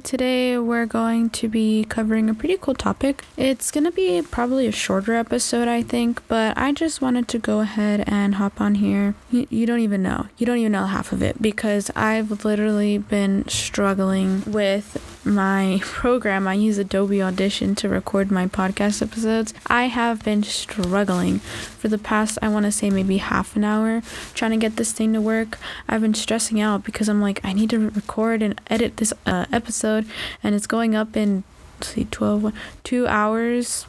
[0.00, 3.24] Today we're going to be covering a pretty cool topic.
[3.36, 7.38] It's going to be probably a shorter episode, I think, but I just wanted to
[7.38, 9.14] go ahead and hop on here.
[9.30, 10.28] You, you don't even know.
[10.36, 16.46] You don't even know half of it because I've literally been struggling with my program.
[16.46, 19.52] I use Adobe Audition to record my podcast episodes.
[19.66, 24.02] I have been struggling for the past, I want to say maybe half an hour
[24.34, 25.58] trying to get this thing to work.
[25.88, 29.46] I've been stressing out because I'm like, I need to record and edit this uh,
[29.52, 30.06] episode,
[30.42, 31.44] and it's going up in,
[31.80, 32.52] see, 12,
[32.84, 33.86] two hours.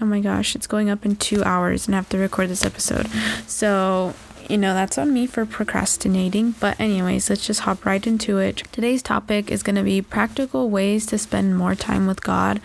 [0.00, 2.64] Oh my gosh, it's going up in two hours, and I have to record this
[2.64, 3.08] episode.
[3.46, 4.14] So
[4.50, 6.52] you know, that's on me for procrastinating.
[6.60, 8.62] But, anyways, let's just hop right into it.
[8.72, 12.60] Today's topic is going to be practical ways to spend more time with God.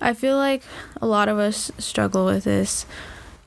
[0.00, 0.62] I feel like
[1.00, 2.86] a lot of us struggle with this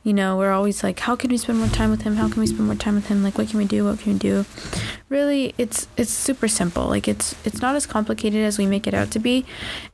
[0.03, 2.39] you know we're always like how can we spend more time with him how can
[2.39, 4.45] we spend more time with him like what can we do what can we do
[5.11, 8.93] really it's it's super simple like it's it's not as complicated as we make it
[8.93, 9.45] out to be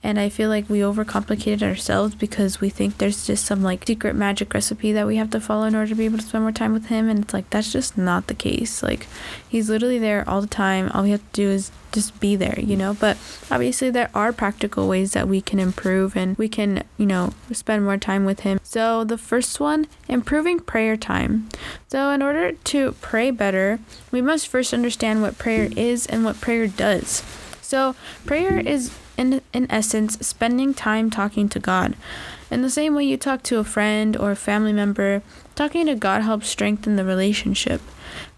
[0.03, 4.15] and i feel like we overcomplicate ourselves because we think there's just some like secret
[4.15, 6.51] magic recipe that we have to follow in order to be able to spend more
[6.51, 9.07] time with him and it's like that's just not the case like
[9.49, 12.59] he's literally there all the time all we have to do is just be there,
[12.59, 12.93] you know.
[12.93, 13.17] But
[13.49, 17.83] obviously, there are practical ways that we can improve and we can, you know, spend
[17.83, 18.59] more time with Him.
[18.63, 21.49] So, the first one, improving prayer time.
[21.89, 23.79] So, in order to pray better,
[24.11, 27.23] we must first understand what prayer is and what prayer does.
[27.61, 31.95] So, prayer is, in, in essence, spending time talking to God.
[32.51, 35.21] In the same way you talk to a friend or a family member,
[35.55, 37.81] talking to God helps strengthen the relationship.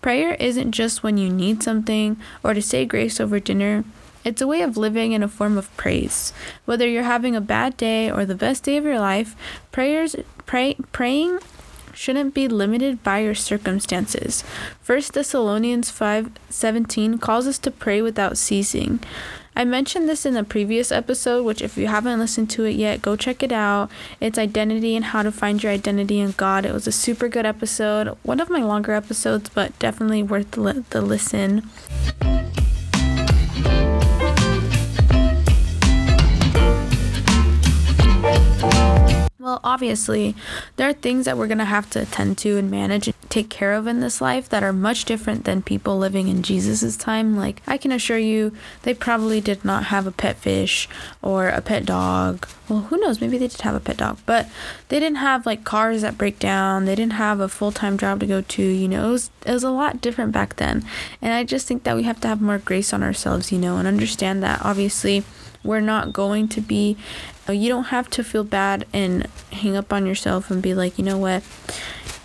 [0.01, 3.83] Prayer isn't just when you need something or to say grace over dinner.
[4.23, 6.33] It's a way of living in a form of praise.
[6.65, 9.35] Whether you're having a bad day or the best day of your life,
[9.71, 10.15] prayers
[10.45, 11.39] pray, praying
[11.99, 14.41] shouldn't be limited by your circumstances.
[14.85, 19.01] 1 Thessalonians 5:17 calls us to pray without ceasing.
[19.53, 23.01] I mentioned this in a previous episode, which, if you haven't listened to it yet,
[23.01, 23.89] go check it out.
[24.21, 26.65] It's identity and how to find your identity in God.
[26.65, 30.85] It was a super good episode, one of my longer episodes, but definitely worth the,
[30.91, 31.69] the listen.
[39.41, 40.35] Well, obviously,
[40.75, 43.49] there are things that we're going to have to attend to and manage and take
[43.49, 47.37] care of in this life that are much different than people living in Jesus' time.
[47.37, 48.51] Like, I can assure you,
[48.81, 50.89] they probably did not have a pet fish
[51.21, 52.49] or a pet dog.
[52.67, 53.21] Well, who knows?
[53.21, 54.49] Maybe they did have a pet dog, but
[54.89, 56.83] they didn't have like cars that break down.
[56.83, 58.61] They didn't have a full time job to go to.
[58.61, 60.83] You know, it was, it was a lot different back then.
[61.21, 63.77] And I just think that we have to have more grace on ourselves, you know,
[63.77, 65.23] and understand that obviously
[65.63, 66.97] we're not going to be
[67.49, 70.99] Oh, you don't have to feel bad and hang up on yourself and be like,
[70.99, 71.41] you know what,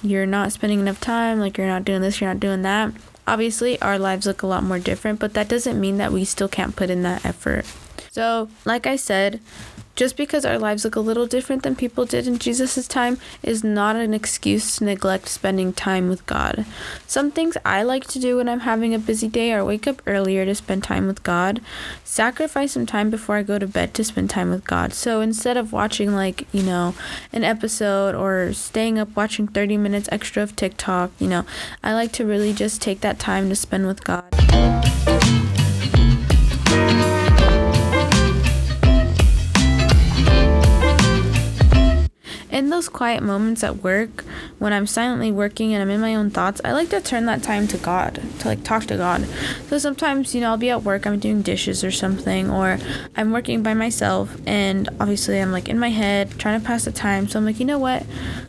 [0.02, 2.92] you're not spending enough time, like you're not doing this, you're not doing that.
[3.26, 6.46] Obviously, our lives look a lot more different, but that doesn't mean that we still
[6.46, 7.64] can't put in that effort.
[8.10, 9.40] So, like I said,
[9.94, 13.62] just because our lives look a little different than people did in Jesus' time is
[13.62, 16.65] not an excuse to neglect spending time with God.
[17.06, 20.03] Some things I like to do when I'm having a busy day are wake up
[20.06, 21.60] earlier to spend time with God,
[22.03, 24.93] sacrifice some time before I go to bed to spend time with God.
[24.93, 26.94] So instead of watching, like, you know,
[27.33, 31.44] an episode or staying up watching 30 minutes extra of TikTok, you know,
[31.83, 34.25] I like to really just take that time to spend with God.
[42.74, 44.24] Those quiet moments at work
[44.58, 47.40] when I'm silently working and I'm in my own thoughts, I like to turn that
[47.40, 49.26] time to God, to like talk to God.
[49.68, 52.78] So sometimes, you know, I'll be at work, I'm doing dishes or something, or
[53.16, 56.91] I'm working by myself, and obviously I'm like in my head trying to pass the
[56.91, 57.28] time.
[57.28, 58.04] So I'm like, you know what?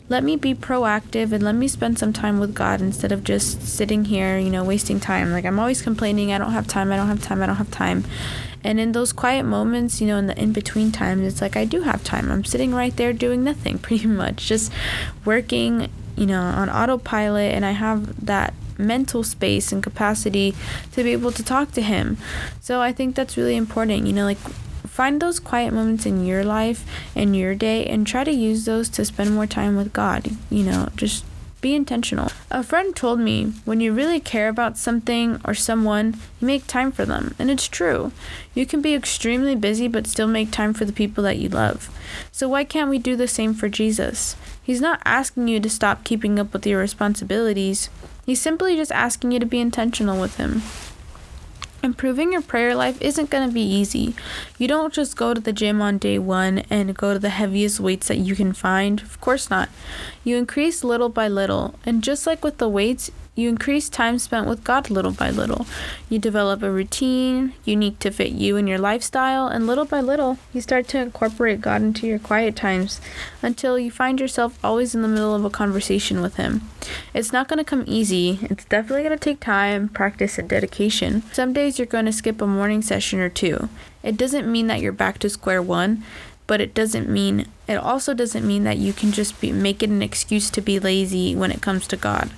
[0.08, 3.62] Let me be proactive and let me spend some time with God instead of just
[3.62, 5.30] sitting here, you know, wasting time.
[5.30, 7.70] Like I'm always complaining, I don't have time, I don't have time, I don't have
[7.70, 8.04] time.
[8.66, 11.64] And in those quiet moments, you know, in the in between times, it's like I
[11.64, 12.32] do have time.
[12.32, 14.72] I'm sitting right there doing nothing pretty much, just
[15.24, 20.52] working, you know, on autopilot, and I have that mental space and capacity
[20.92, 22.18] to be able to talk to him.
[22.60, 24.38] So I think that's really important, you know, like
[24.96, 26.84] find those quiet moments in your life
[27.14, 30.64] and your day and try to use those to spend more time with God, you
[30.64, 31.24] know, just
[31.66, 32.30] be intentional.
[32.48, 36.92] A friend told me when you really care about something or someone, you make time
[36.92, 37.34] for them.
[37.40, 38.12] And it's true.
[38.54, 41.90] You can be extremely busy but still make time for the people that you love.
[42.30, 44.36] So why can't we do the same for Jesus?
[44.62, 47.90] He's not asking you to stop keeping up with your responsibilities.
[48.24, 50.62] He's simply just asking you to be intentional with him.
[51.82, 54.14] Improving your prayer life isn't going to be easy.
[54.58, 57.78] You don't just go to the gym on day one and go to the heaviest
[57.80, 59.00] weights that you can find.
[59.02, 59.68] Of course not.
[60.24, 61.74] You increase little by little.
[61.84, 65.66] And just like with the weights, You increase time spent with God little by little.
[66.08, 70.38] You develop a routine unique to fit you and your lifestyle, and little by little,
[70.54, 72.98] you start to incorporate God into your quiet times
[73.42, 76.62] until you find yourself always in the middle of a conversation with Him.
[77.12, 81.22] It's not going to come easy, it's definitely going to take time, practice, and dedication.
[81.34, 83.68] Some days you're going to skip a morning session or two.
[84.02, 86.02] It doesn't mean that you're back to square one
[86.46, 89.90] but it doesn't mean it also doesn't mean that you can just be make it
[89.90, 92.30] an excuse to be lazy when it comes to God.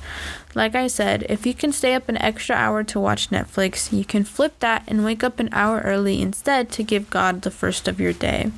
[0.54, 4.04] Like I said, if you can stay up an extra hour to watch Netflix, you
[4.04, 7.86] can flip that and wake up an hour early instead to give God the first
[7.86, 8.50] of your day.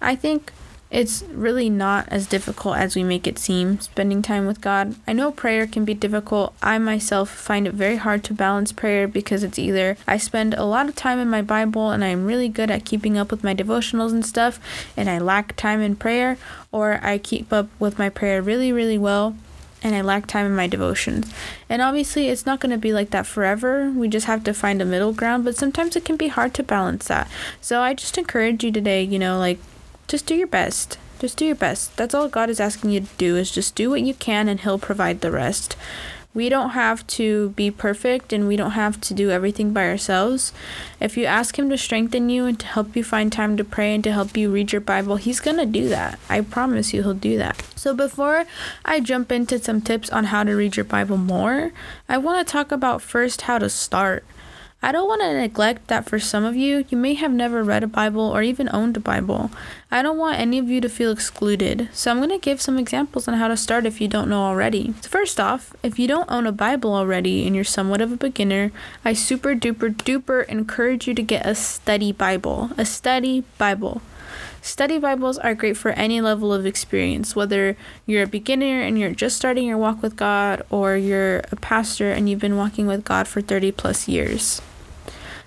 [0.00, 0.52] I think
[0.90, 4.94] it's really not as difficult as we make it seem, spending time with God.
[5.06, 6.54] I know prayer can be difficult.
[6.62, 10.64] I myself find it very hard to balance prayer because it's either I spend a
[10.64, 13.54] lot of time in my Bible and I'm really good at keeping up with my
[13.54, 14.60] devotionals and stuff,
[14.96, 16.36] and I lack time in prayer,
[16.70, 19.34] or I keep up with my prayer really, really well
[19.82, 21.32] and I lack time in my devotions.
[21.68, 23.90] And obviously, it's not going to be like that forever.
[23.90, 26.62] We just have to find a middle ground, but sometimes it can be hard to
[26.62, 27.30] balance that.
[27.60, 29.58] So I just encourage you today, you know, like
[30.08, 30.98] just do your best.
[31.18, 31.96] Just do your best.
[31.96, 34.60] That's all God is asking you to do is just do what you can and
[34.60, 35.76] he'll provide the rest.
[36.34, 40.52] We don't have to be perfect and we don't have to do everything by ourselves.
[40.98, 43.94] If you ask Him to strengthen you and to help you find time to pray
[43.94, 46.18] and to help you read your Bible, He's going to do that.
[46.30, 47.62] I promise you, He'll do that.
[47.76, 48.46] So, before
[48.84, 51.72] I jump into some tips on how to read your Bible more,
[52.08, 54.24] I want to talk about first how to start.
[54.84, 57.84] I don't want to neglect that for some of you, you may have never read
[57.84, 59.52] a Bible or even owned a Bible.
[59.92, 62.80] I don't want any of you to feel excluded, so I'm going to give some
[62.80, 64.92] examples on how to start if you don't know already.
[65.02, 68.16] So first off, if you don't own a Bible already and you're somewhat of a
[68.16, 68.72] beginner,
[69.04, 72.72] I super duper duper encourage you to get a study Bible.
[72.76, 74.02] A study Bible.
[74.62, 79.12] Study Bibles are great for any level of experience, whether you're a beginner and you're
[79.12, 83.04] just starting your walk with God, or you're a pastor and you've been walking with
[83.04, 84.60] God for 30 plus years.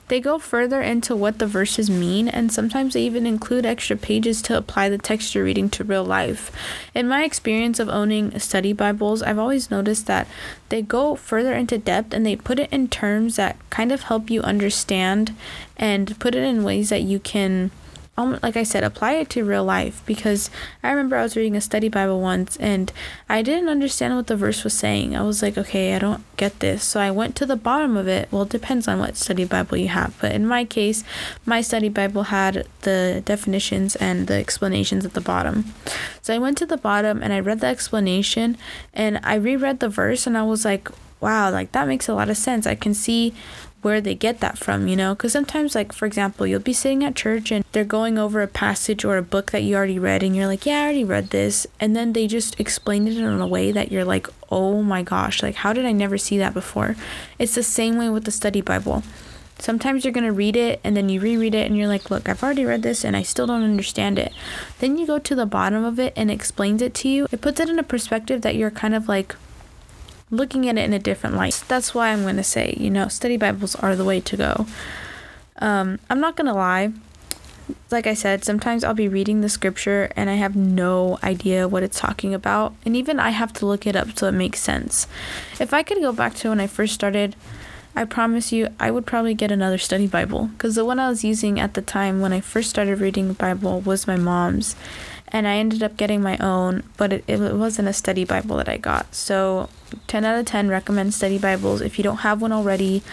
[0.08, 4.42] They go further into what the verses mean, and sometimes they even include extra pages
[4.44, 6.52] to apply the text you're reading to real life.
[6.94, 10.28] In my experience of owning study Bibles, I've always noticed that
[10.70, 14.30] they go further into depth and they put it in terms that kind of help
[14.30, 15.36] you understand
[15.76, 17.72] and put it in ways that you can
[18.18, 20.50] like I said, apply it to real life because
[20.82, 22.92] I remember I was reading a study Bible once and
[23.28, 25.16] I didn't understand what the verse was saying.
[25.16, 26.84] I was like, okay, I don't get this.
[26.84, 28.30] So I went to the bottom of it.
[28.32, 31.04] Well, it depends on what study Bible you have, but in my case,
[31.46, 35.74] my study Bible had the definitions and the explanations at the bottom.
[36.22, 38.58] So I went to the bottom and I read the explanation
[38.94, 40.90] and I reread the verse and I was like,
[41.20, 42.68] wow, like that makes a lot of sense.
[42.68, 43.34] I can see
[43.86, 45.14] where they get that from, you know?
[45.14, 48.48] Because sometimes, like, for example, you'll be sitting at church and they're going over a
[48.48, 51.30] passage or a book that you already read, and you're like, yeah, I already read
[51.30, 51.68] this.
[51.80, 55.44] And then they just explain it in a way that you're like, oh my gosh,
[55.44, 56.96] like, how did I never see that before?
[57.38, 59.04] It's the same way with the study Bible.
[59.60, 62.28] Sometimes you're going to read it and then you reread it and you're like, look,
[62.28, 64.34] I've already read this and I still don't understand it.
[64.80, 67.28] Then you go to the bottom of it and explains it to you.
[67.32, 69.36] It puts it in a perspective that you're kind of like,
[70.32, 71.64] looking at it in a different light.
[71.68, 74.66] That's why I'm going to say, you know, study Bibles are the way to go.
[75.58, 76.92] Um, I'm not going to lie.
[77.90, 81.84] Like I said, sometimes I'll be reading the scripture and I have no idea what
[81.84, 82.74] it's talking about.
[82.86, 85.08] And even I have to look it up so it makes sense.
[85.60, 87.36] If I could go back to when I first started,
[87.96, 91.24] I promise you, I would probably get another study Bible because the one I was
[91.24, 94.76] using at the time when I first started reading the Bible was my mom's.
[95.36, 98.70] And I ended up getting my own, but it, it wasn't a study Bible that
[98.70, 99.14] I got.
[99.14, 99.68] So
[100.08, 101.82] 10 out of 10 recommend study Bibles.
[101.82, 103.04] If you don't have one already,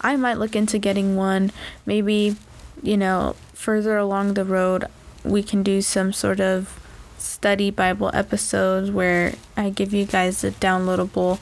[0.00, 1.50] I might look into getting one.
[1.84, 2.36] Maybe,
[2.84, 4.84] you know, further along the road,
[5.24, 6.78] we can do some sort of
[7.18, 11.40] study Bible episodes where I give you guys a downloadable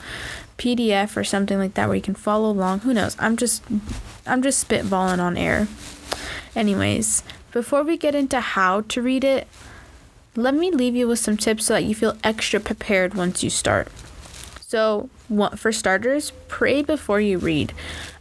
[0.57, 2.79] PDF or something like that where you can follow along.
[2.79, 3.15] Who knows?
[3.19, 3.63] I'm just
[4.25, 5.67] I'm just spitballing on air.
[6.55, 7.21] Anyways,
[7.51, 9.47] before we get into how to read it,
[10.35, 13.49] let me leave you with some tips so that you feel extra prepared once you
[13.49, 13.87] start.
[14.61, 15.09] So,
[15.57, 17.73] for starters, pray before you read.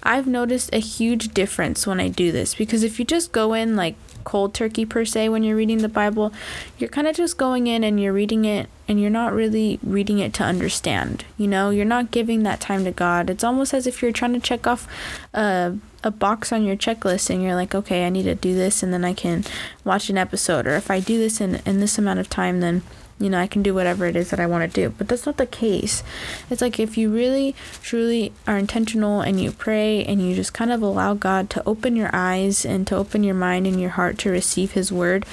[0.02, 3.76] I've noticed a huge difference when I do this because if you just go in
[3.76, 6.32] like cold turkey per se when you're reading the Bible,
[6.78, 10.18] you're kind of just going in and you're reading it and you're not really reading
[10.18, 11.24] it to understand.
[11.38, 13.30] You know, you're not giving that time to God.
[13.30, 14.88] It's almost as if you're trying to check off
[15.32, 18.82] a, a box on your checklist and you're like, okay, I need to do this
[18.82, 19.44] and then I can
[19.84, 20.66] watch an episode.
[20.66, 22.82] Or if I do this in, in this amount of time, then
[23.20, 24.94] you know, I can do whatever it is that I want to do.
[24.96, 26.02] But that's not the case.
[26.48, 30.72] It's like if you really, truly are intentional and you pray and you just kind
[30.72, 34.16] of allow God to open your eyes and to open your mind and your heart
[34.18, 35.26] to receive His word,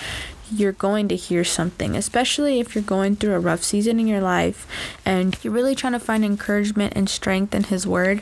[0.52, 4.22] you're going to hear something, especially if you're going through a rough season in your
[4.22, 4.68] life
[5.06, 8.22] and you're really trying to find encouragement and strength in His Word.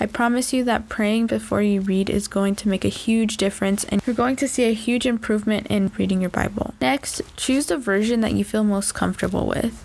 [0.00, 3.84] I promise you that praying before you read is going to make a huge difference
[3.84, 6.74] and you're going to see a huge improvement in reading your Bible.
[6.80, 9.84] Next, choose the version that you feel most comfortable with.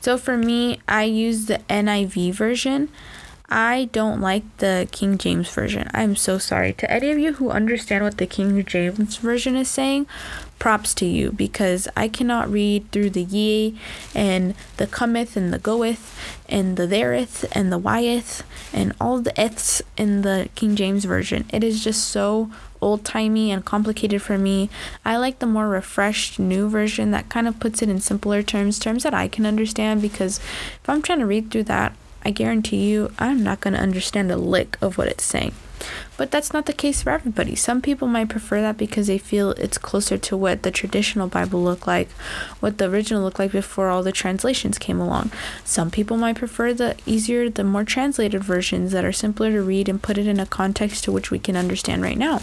[0.00, 2.90] So for me, I use the NIV version.
[3.48, 5.88] I don't like the King James Version.
[5.92, 6.72] I'm so sorry.
[6.74, 10.06] To any of you who understand what the King James Version is saying,
[10.58, 13.78] props to you because I cannot read through the ye
[14.14, 16.18] and the cometh and the goeth
[16.48, 18.42] and the thereth and the wyeth
[18.72, 21.44] and all the eths in the King James Version.
[21.50, 24.68] It is just so old timey and complicated for me.
[25.04, 28.78] I like the more refreshed new version that kind of puts it in simpler terms,
[28.78, 31.94] terms that I can understand because if I'm trying to read through that,
[32.24, 35.54] I guarantee you I'm not going to understand a lick of what it's saying.
[36.16, 37.54] But that's not the case for everybody.
[37.56, 41.62] Some people might prefer that because they feel it's closer to what the traditional Bible
[41.62, 42.10] looked like,
[42.60, 45.32] what the original looked like before all the translations came along.
[45.64, 49.88] Some people might prefer the easier, the more translated versions that are simpler to read
[49.88, 52.40] and put it in a context to which we can understand right now.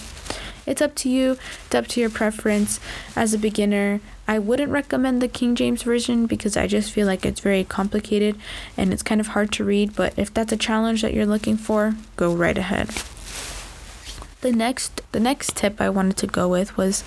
[0.66, 2.80] It's up to you, it's up to your preference.
[3.16, 7.26] As a beginner, I wouldn't recommend the King James Version because I just feel like
[7.26, 8.38] it's very complicated
[8.78, 11.58] and it's kind of hard to read, but if that's a challenge that you're looking
[11.58, 12.90] for, go right ahead
[14.42, 17.03] the next the next tip I wanted to go with was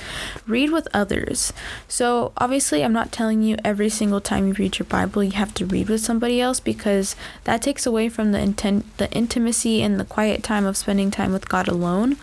[0.46, 1.52] read with others.
[1.88, 5.54] So obviously I'm not telling you every single time you read your Bible you have
[5.54, 9.98] to read with somebody else because that takes away from the intent the intimacy and
[9.98, 12.16] the quiet time of spending time with God alone.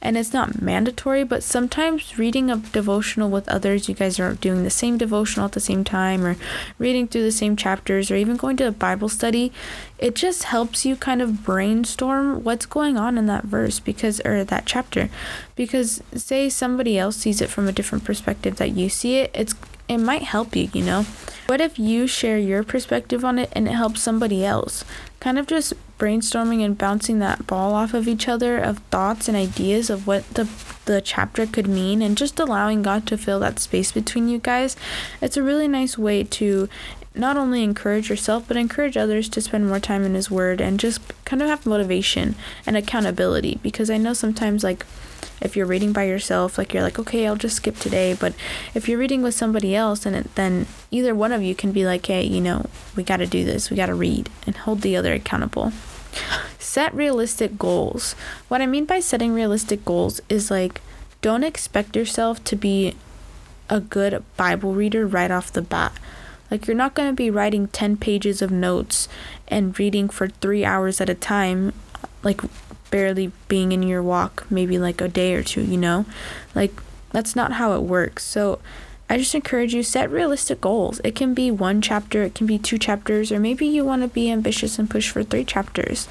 [0.00, 4.62] And it's not mandatory, but sometimes reading a devotional with others, you guys are doing
[4.62, 6.36] the same devotional at the same time or
[6.78, 9.50] reading through the same chapters or even going to a Bible study,
[9.98, 14.44] it just helps you kind of brainstorm what's going on in that verse because or
[14.44, 15.08] that chapter
[15.56, 19.54] because say somebody else sees it from a different perspective that you see it it's
[19.88, 21.06] it might help you you know?
[21.46, 24.84] What if you share your perspective on it and it helps somebody else?
[25.20, 29.36] Kind of just brainstorming and bouncing that ball off of each other of thoughts and
[29.36, 30.48] ideas of what the
[30.86, 34.76] the chapter could mean and just allowing God to fill that space between you guys.
[35.22, 36.68] It's a really nice way to
[37.14, 40.80] not only encourage yourself but encourage others to spend more time in his word and
[40.80, 42.34] just kind of have motivation
[42.66, 43.58] and accountability.
[43.62, 44.84] Because I know sometimes like
[45.40, 48.14] if you're reading by yourself like you're like okay I'll just skip today.
[48.18, 48.34] But
[48.74, 51.86] if you're reading with somebody else and it, then either one of you can be
[51.86, 52.66] like hey you know
[52.96, 55.72] we got to do this we got to read and hold the other accountable.
[56.58, 58.14] Set realistic goals.
[58.48, 60.80] What I mean by setting realistic goals is like
[61.20, 62.96] don't expect yourself to be
[63.70, 65.92] a good Bible reader right off the bat
[66.54, 69.08] like, you're not going to be writing 10 pages of notes
[69.48, 71.72] and reading for three hours at a time,
[72.22, 72.40] like
[72.92, 76.06] barely being in your walk, maybe like a day or two, you know?
[76.54, 76.70] Like,
[77.10, 78.22] that's not how it works.
[78.22, 78.60] So,
[79.10, 81.00] I just encourage you set realistic goals.
[81.02, 84.08] It can be one chapter, it can be two chapters, or maybe you want to
[84.08, 86.06] be ambitious and push for three chapters.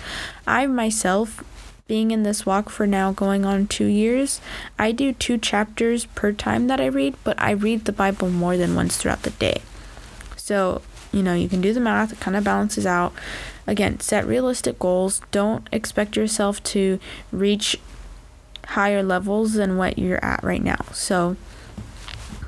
[0.46, 1.42] I myself
[1.88, 4.42] being in this walk for now going on 2 years,
[4.78, 8.58] I do two chapters per time that I read, but I read the Bible more
[8.58, 9.62] than once throughout the day.
[10.44, 10.82] So,
[11.14, 13.14] you know, you can do the math, it kind of balances out.
[13.66, 15.22] Again, set realistic goals.
[15.32, 17.00] Don't expect yourself to
[17.32, 17.80] reach
[18.66, 20.84] higher levels than what you're at right now.
[20.92, 21.38] So,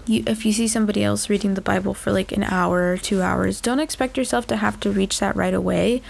[0.06, 3.22] you, if you see somebody else reading the Bible for like an hour or two
[3.22, 6.02] hours, don't expect yourself to have to reach that right away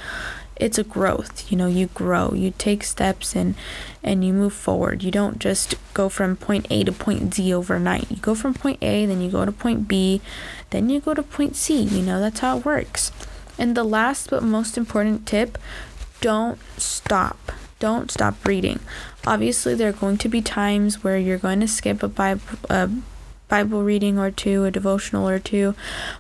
[0.58, 3.56] it's a growth you know you grow you take steps and
[4.06, 5.04] and you move forward.
[5.04, 8.10] You don't just go from point a to point z overnight.
[8.10, 10.22] You go from point a then you go to point b
[10.70, 11.82] then you go to point c.
[11.82, 13.12] You know that's how it works.
[13.58, 15.58] And the last but most important tip
[16.22, 17.52] don't stop.
[17.80, 18.80] Don't stop reading.
[19.26, 22.90] Obviously there are going to be times where you're going to skip a bible a
[23.48, 25.76] Bible reading or two, a devotional or two,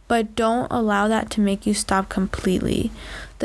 [0.08, 2.92] but don't allow that to make you stop completely.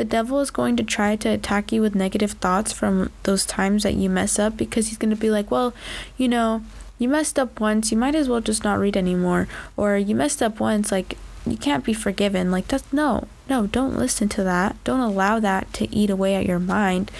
[0.01, 3.83] The devil is going to try to attack you with negative thoughts from those times
[3.83, 5.75] that you mess up because he's going to be like, well,
[6.17, 6.63] you know,
[6.97, 9.47] you messed up once, you might as well just not read anymore.
[9.77, 12.49] Or you messed up once, like, you can't be forgiven.
[12.49, 14.75] Like, that's no, no, don't listen to that.
[14.83, 17.11] Don't allow that to eat away at your mind.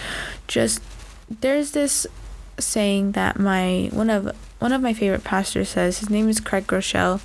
[0.48, 0.82] Just,
[1.30, 2.08] there's this
[2.58, 6.66] saying that my, one of, one of my favorite pastors says, his name is Craig
[6.66, 7.22] Groeschel.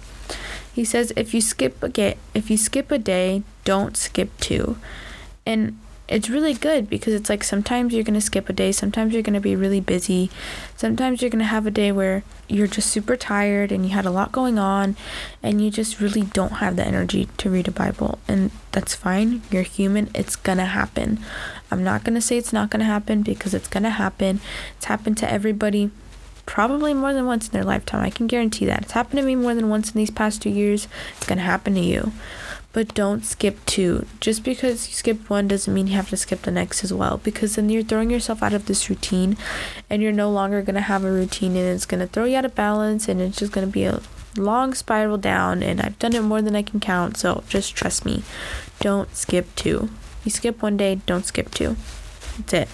[0.75, 4.77] He says, if you skip a get, if you skip a day, don't skip two
[5.47, 9.13] and it's really good because it's like sometimes you're going to skip a day, sometimes
[9.13, 10.31] you're going to be really busy,
[10.77, 14.07] sometimes you're going to have a day where you're just super tired and you had
[14.07, 14.95] a lot going on
[15.43, 18.21] and you just really don't have the energy to read a Bible.
[18.29, 19.43] And that's fine.
[19.51, 20.09] You're human.
[20.15, 21.19] It's going to happen.
[21.73, 24.41] I'm not going to say it's not going to happen because it's going to happen.
[24.77, 25.91] It's happened to everybody.
[26.47, 28.03] probably more than once in their lifetime.
[28.03, 28.83] I can guarantee that.
[28.83, 30.87] It's happened to me more than once in these past two years.
[31.17, 32.13] It's going to happen to you.
[32.77, 34.05] But don't skip two.
[34.21, 37.17] Just because you skip one doesn't mean you have to skip the next as well.
[37.17, 39.39] Because then you're throwing yourself out of this routine
[39.89, 42.37] and you're no longer going to have a routine and it's going to throw you
[42.37, 44.03] out of balance and it's just going to be a
[44.37, 45.63] long spiral down.
[45.63, 47.17] And I've done it more than I can count.
[47.17, 48.25] So just trust me.
[48.81, 49.89] Don't skip two.
[50.23, 51.77] You skip one day, don't skip two.
[52.37, 52.69] That's it.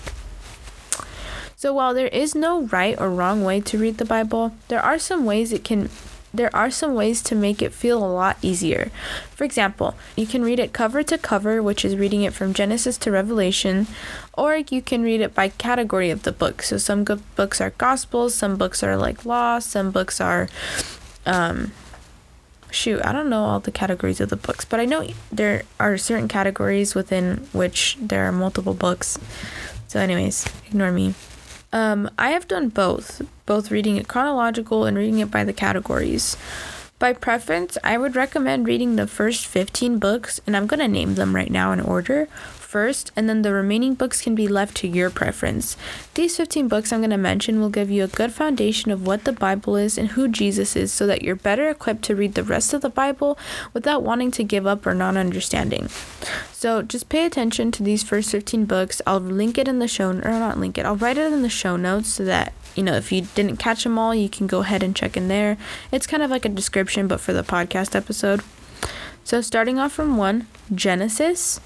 [1.54, 4.99] So while there is no right or wrong way to read the Bible, there are
[4.99, 5.88] some ways it can
[6.34, 8.90] there are some ways to make it feel a lot easier.
[9.34, 12.96] For example, you can read it cover to cover, which is reading it from Genesis
[12.98, 13.86] to Revelation,
[14.32, 16.62] or you can read it by category of the book.
[16.62, 20.48] So some good books are gospels, some books are like law, some books are
[21.26, 21.72] um
[22.70, 25.98] shoot, I don't know all the categories of the books, but I know there are
[25.98, 29.18] certain categories within which there are multiple books.
[29.88, 31.14] So anyways, ignore me.
[31.72, 36.36] Um, I have done both, both reading it chronological and reading it by the categories.
[37.02, 41.16] By preference, I would recommend reading the first 15 books, and I'm going to name
[41.16, 44.87] them right now in order first, and then the remaining books can be left to
[44.87, 45.76] your preference.
[46.14, 49.25] These 15 books I'm going to mention will give you a good foundation of what
[49.25, 52.44] the Bible is and who Jesus is so that you're better equipped to read the
[52.44, 53.37] rest of the Bible
[53.73, 55.88] without wanting to give up or not understanding.
[56.52, 59.02] So just pay attention to these first 15 books.
[59.09, 61.49] I'll link it in the show, or not link it, I'll write it in the
[61.49, 64.60] show notes so that you know, if you didn't catch them all, you can go
[64.60, 65.56] ahead and check in there.
[65.90, 68.42] It's kind of like a description, but for the podcast episode.
[69.24, 71.60] So, starting off from one Genesis,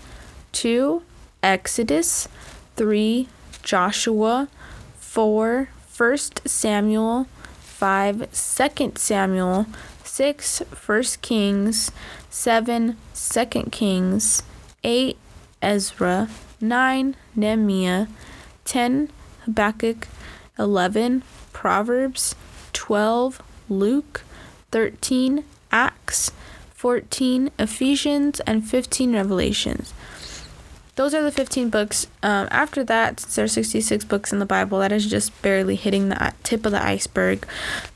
[0.53, 1.03] 2
[1.43, 2.29] Exodus,
[2.77, 3.29] 3
[3.63, 4.49] Joshua,
[4.99, 7.27] 4 1 Samuel,
[7.61, 9.67] 5 2 Samuel,
[10.05, 11.91] 6 1 Kings,
[12.31, 14.43] 7 2 Kings,
[14.85, 15.17] 8
[15.63, 16.29] Ezra,
[16.61, 18.07] 9 Nehemiah,
[18.65, 19.11] 10
[19.45, 20.09] Habakkuk,
[20.59, 22.35] 11 Proverbs,
[22.73, 24.23] 12 Luke,
[24.71, 26.31] 13 Acts,
[26.75, 29.93] 14 Ephesians, and 15 Revelations
[30.97, 32.07] those are the 15 books.
[32.23, 35.77] Um, after that, since there are 66 books in the Bible, that is just barely
[35.77, 37.47] hitting the tip of the iceberg.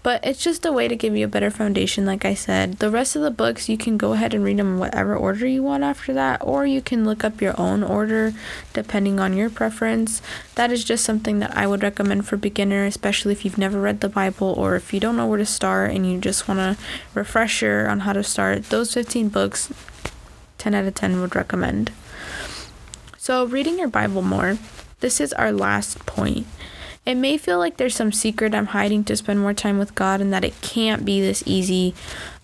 [0.02, 2.74] But it's just a way to give you a better foundation, like I said.
[2.74, 5.46] The rest of the books, you can go ahead and read them in whatever order
[5.46, 8.34] you want after that, or you can look up your own order
[8.74, 10.20] depending on your preference.
[10.56, 14.02] That is just something that I would recommend for beginner, especially if you've never read
[14.02, 16.76] the Bible or if you don't know where to start and you just want a
[17.14, 18.64] refresher on how to start.
[18.64, 19.72] Those 15 books,
[20.58, 21.92] 10 out of 10 would recommend.
[23.22, 24.56] So, reading your Bible more,
[25.00, 26.46] this is our last point.
[27.04, 30.22] It may feel like there's some secret I'm hiding to spend more time with God
[30.22, 31.94] and that it can't be this easy.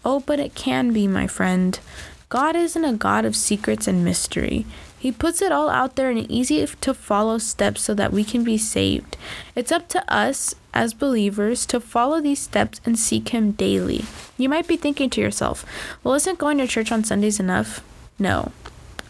[0.04, 1.80] Oh, but it can be, my friend.
[2.28, 4.66] God isn't a God of secrets and mystery.
[4.98, 8.44] He puts it all out there in easy to follow steps so that we can
[8.44, 9.16] be saved.
[9.54, 14.04] It's up to us as believers to follow these steps and seek Him daily.
[14.36, 15.64] You might be thinking to yourself,
[16.04, 17.82] well, isn't going to church on Sundays enough?
[18.18, 18.52] No,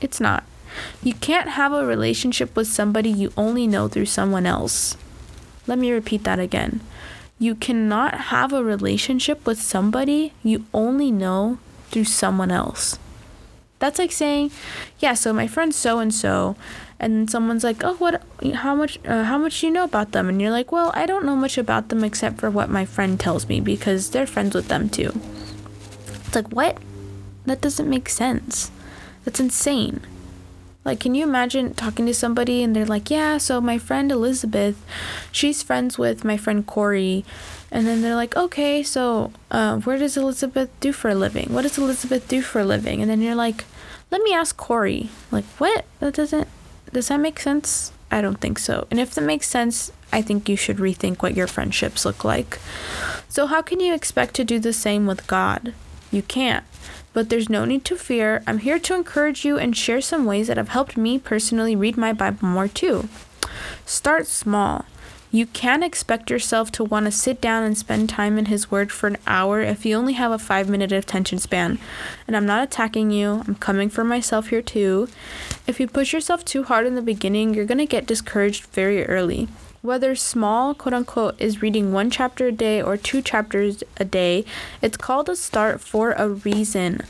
[0.00, 0.44] it's not.
[1.02, 4.96] You can't have a relationship with somebody you only know through someone else.
[5.66, 6.80] Let me repeat that again.
[7.38, 11.58] You cannot have a relationship with somebody you only know
[11.90, 12.98] through someone else.
[13.78, 14.52] That's like saying,
[15.00, 16.56] yeah, so my friend so and so,
[16.98, 18.22] and someone's like, oh, what,
[18.54, 20.30] how much, uh, how much do you know about them?
[20.30, 23.20] And you're like, well, I don't know much about them except for what my friend
[23.20, 25.12] tells me because they're friends with them too.
[26.24, 26.78] It's like, what?
[27.44, 28.70] That doesn't make sense.
[29.24, 30.00] That's insane.
[30.86, 34.80] Like, can you imagine talking to somebody and they're like, yeah, so my friend Elizabeth,
[35.32, 37.24] she's friends with my friend Corey.
[37.72, 41.52] And then they're like, okay, so uh, where does Elizabeth do for a living?
[41.52, 43.02] What does Elizabeth do for a living?
[43.02, 43.64] And then you're like,
[44.12, 45.10] let me ask Corey.
[45.32, 45.86] Like, what?
[45.98, 46.46] That doesn't,
[46.92, 47.90] does that make sense?
[48.12, 48.86] I don't think so.
[48.88, 52.60] And if that makes sense, I think you should rethink what your friendships look like.
[53.28, 55.74] So, how can you expect to do the same with God?
[56.12, 56.64] You can't
[57.16, 58.42] but there's no need to fear.
[58.46, 61.96] I'm here to encourage you and share some ways that have helped me personally read
[61.96, 63.08] my Bible more too.
[63.86, 64.84] Start small.
[65.30, 68.92] You can't expect yourself to want to sit down and spend time in His Word
[68.92, 71.78] for an hour if you only have a five minute attention span.
[72.26, 75.08] And I'm not attacking you, I'm coming for myself here too.
[75.66, 79.06] If you push yourself too hard in the beginning, you're going to get discouraged very
[79.06, 79.48] early.
[79.86, 84.44] Whether small, quote unquote, is reading one chapter a day or two chapters a day,
[84.82, 87.02] it's called a start for a reason.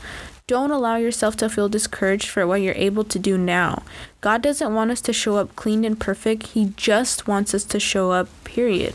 [0.45, 3.81] Don't allow yourself to feel discouraged for what you're able to do now.
[4.21, 7.79] God doesn't want us to show up clean and perfect, He just wants us to
[7.79, 8.93] show up, period.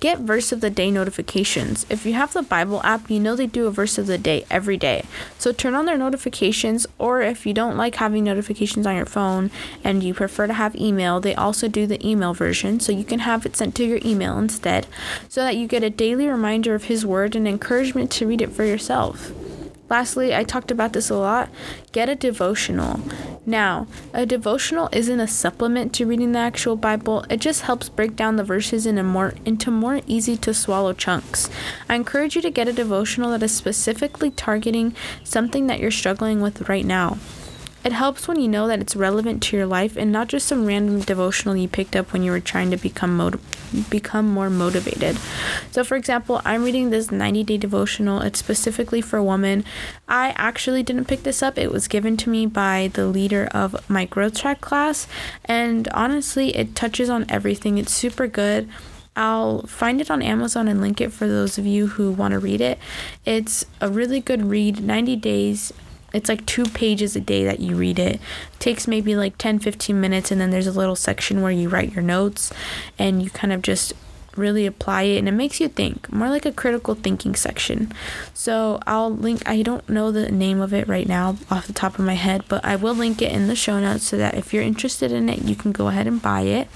[0.00, 1.84] Get verse of the day notifications.
[1.90, 4.46] If you have the Bible app, you know they do a verse of the day
[4.50, 5.04] every day.
[5.38, 9.50] So turn on their notifications, or if you don't like having notifications on your phone
[9.84, 12.80] and you prefer to have email, they also do the email version.
[12.80, 14.86] So you can have it sent to your email instead,
[15.28, 18.52] so that you get a daily reminder of His Word and encouragement to read it
[18.52, 19.32] for yourself.
[19.90, 21.50] Lastly, I talked about this a lot.
[21.90, 23.00] Get a devotional.
[23.46, 27.24] Now, a devotional isn't a supplement to reading the actual Bible.
[27.30, 31.48] It just helps break down the verses in more into more easy to swallow chunks.
[31.88, 36.40] I encourage you to get a devotional that is specifically targeting something that you're struggling
[36.42, 37.18] with right now.
[37.82, 40.66] It helps when you know that it's relevant to your life and not just some
[40.66, 43.40] random devotional you picked up when you were trying to become
[43.88, 45.16] become more motivated.
[45.70, 48.20] So for example, I'm reading this 90-day devotional.
[48.20, 49.64] It's specifically for women.
[50.08, 51.56] I actually didn't pick this up.
[51.56, 55.06] It was given to me by the leader of my growth track class,
[55.44, 57.78] and honestly, it touches on everything.
[57.78, 58.68] It's super good.
[59.16, 62.38] I'll find it on Amazon and link it for those of you who want to
[62.38, 62.78] read it.
[63.24, 65.72] It's a really good read, 90 days
[66.12, 68.16] it's like two pages a day that you read it.
[68.16, 68.20] it.
[68.58, 71.92] takes maybe like 10 15 minutes and then there's a little section where you write
[71.92, 72.52] your notes
[72.98, 73.92] and you kind of just
[74.36, 77.92] really apply it and it makes you think more like a critical thinking section
[78.32, 81.98] so i'll link i don't know the name of it right now off the top
[81.98, 84.54] of my head but i will link it in the show notes so that if
[84.54, 86.68] you're interested in it you can go ahead and buy it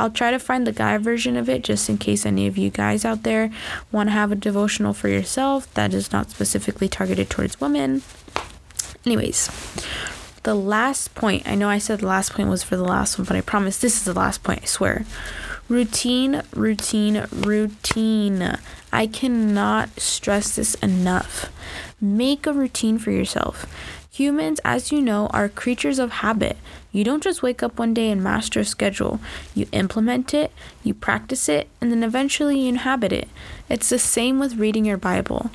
[0.00, 2.70] i'll try to find the guy version of it just in case any of you
[2.70, 3.50] guys out there
[3.92, 8.02] want to have a devotional for yourself that is not specifically targeted towards women
[9.06, 9.48] Anyways,
[10.42, 13.26] the last point, I know I said the last point was for the last one,
[13.26, 15.04] but I promise this is the last point, I swear.
[15.68, 18.58] Routine, routine, routine.
[18.92, 21.50] I cannot stress this enough.
[22.00, 23.66] Make a routine for yourself.
[24.12, 26.58] Humans, as you know, are creatures of habit.
[26.92, 29.20] You don't just wake up one day and master a schedule.
[29.54, 30.50] You implement it,
[30.82, 33.28] you practice it, and then eventually you inhabit it.
[33.68, 35.50] It's the same with reading your Bible.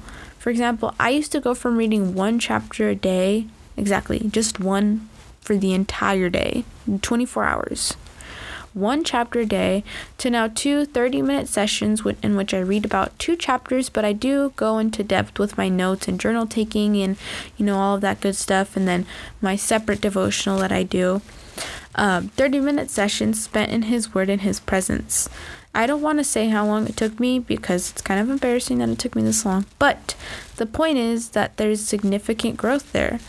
[0.46, 5.10] For example, I used to go from reading one chapter a day, exactly, just one
[5.42, 6.66] for the entire day,
[7.02, 7.94] 24 hours,
[8.76, 9.84] one chapter a day,
[10.20, 14.14] to now two 30 minute sessions in which I read about two chapters, but I
[14.14, 17.18] do go into depth with my notes and journal taking and,
[17.58, 19.08] you know, all of that good stuff, and then
[19.42, 21.24] my separate devotional that I do.
[21.96, 25.28] Um, 30 minute sessions spent in His Word and His presence.
[25.76, 28.78] I don't want to say how long it took me because it's kind of embarrassing
[28.80, 30.16] that it took me this long, but
[30.56, 33.20] the point is that there's significant growth there.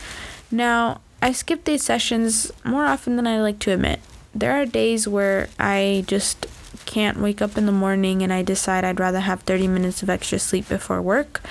[0.49, 3.99] Now, I skip these sessions more often than I like to admit.
[4.33, 6.47] There are days where I just
[6.85, 10.09] can't wake up in the morning and I decide I'd rather have 30 minutes of
[10.09, 11.41] extra sleep before work.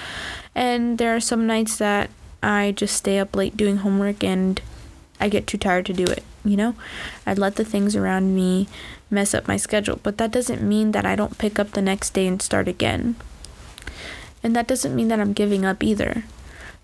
[0.55, 2.09] And there are some nights that
[2.43, 4.63] I just stay up late doing homework and
[5.21, 6.75] I get too tired to do it, you know?
[7.27, 8.69] I'd let the things around me
[9.11, 12.11] mess up my schedule, but that doesn't mean that I don't pick up the next
[12.11, 13.16] day and start again.
[14.42, 16.25] And that doesn't mean that I'm giving up either.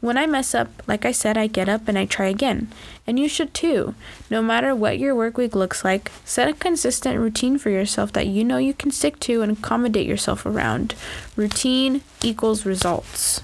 [0.01, 2.73] When I mess up, like I said, I get up and I try again.
[3.07, 3.95] And you should too.
[4.31, 8.27] No matter what your work week looks like, set a consistent routine for yourself that
[8.27, 10.97] you know you can stick to and accommodate yourself around.
[11.37, 13.43] Routine equals results.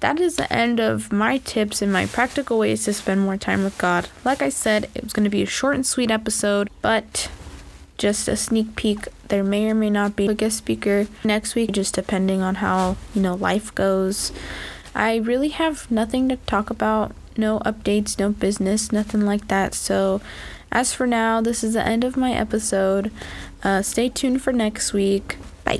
[0.00, 3.62] That is the end of my tips and my practical ways to spend more time
[3.62, 4.08] with God.
[4.24, 7.30] Like I said, it was going to be a short and sweet episode, but
[8.02, 9.06] just a sneak peek.
[9.28, 12.96] There may or may not be a guest speaker next week, just depending on how,
[13.14, 14.32] you know, life goes.
[14.92, 17.14] I really have nothing to talk about.
[17.36, 19.72] No updates, no business, nothing like that.
[19.72, 20.20] So,
[20.72, 23.12] as for now, this is the end of my episode.
[23.62, 25.36] Uh, stay tuned for next week.
[25.64, 25.78] Bye.